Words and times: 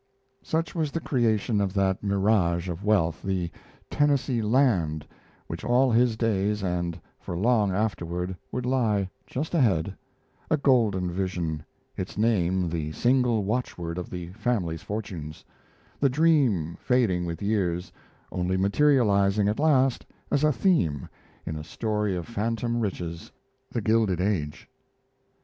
Such 0.41 0.73
was 0.73 0.91
the 0.91 0.99
creation 0.99 1.61
of 1.61 1.75
that 1.75 2.01
mirage 2.03 2.67
of 2.69 2.83
wealth, 2.83 3.21
the 3.21 3.51
"Tennessee 3.91 4.41
land," 4.41 5.05
which 5.45 5.63
all 5.63 5.91
his 5.91 6.17
days 6.17 6.63
and 6.63 6.99
for 7.19 7.37
long 7.37 7.71
afterward 7.71 8.35
would 8.51 8.65
lie 8.65 9.11
just 9.27 9.53
ahead 9.53 9.95
a 10.49 10.57
golden 10.57 11.11
vision, 11.11 11.63
its 11.95 12.17
name 12.17 12.67
the 12.67 12.91
single 12.93 13.43
watchword 13.43 13.99
of 13.99 14.09
the 14.09 14.29
family 14.29 14.75
fortunes 14.75 15.45
the 15.99 16.09
dream 16.09 16.77
fading 16.79 17.27
with 17.27 17.39
years, 17.43 17.91
only 18.31 18.57
materializing 18.57 19.47
at 19.47 19.59
last 19.59 20.03
as 20.31 20.43
a 20.43 20.51
theme 20.51 21.07
in 21.45 21.55
a 21.55 21.63
story 21.63 22.15
of 22.15 22.27
phantom 22.27 22.79
riches, 22.79 23.31
The 23.71 23.81
Gilded 23.81 24.19
Age. 24.19 24.67